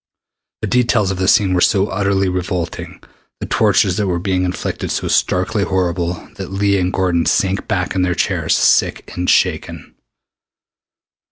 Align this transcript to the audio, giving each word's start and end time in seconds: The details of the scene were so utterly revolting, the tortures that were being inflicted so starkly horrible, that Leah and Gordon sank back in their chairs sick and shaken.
The 0.63 0.67
details 0.67 1.11
of 1.11 1.19
the 1.19 1.27
scene 1.27 1.53
were 1.53 1.61
so 1.61 1.89
utterly 1.89 2.27
revolting, 2.27 3.03
the 3.39 3.45
tortures 3.45 3.97
that 3.97 4.07
were 4.07 4.17
being 4.17 4.45
inflicted 4.45 4.89
so 4.89 5.07
starkly 5.07 5.63
horrible, 5.63 6.15
that 6.37 6.49
Leah 6.51 6.81
and 6.81 6.91
Gordon 6.91 7.27
sank 7.27 7.67
back 7.67 7.93
in 7.93 8.01
their 8.01 8.15
chairs 8.15 8.57
sick 8.57 9.15
and 9.15 9.29
shaken. 9.29 9.93